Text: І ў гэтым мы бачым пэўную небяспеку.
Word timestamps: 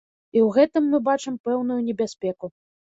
І 0.35 0.39
ў 0.45 0.53
гэтым 0.55 0.89
мы 0.93 1.01
бачым 1.11 1.39
пэўную 1.49 1.81
небяспеку. 1.89 2.45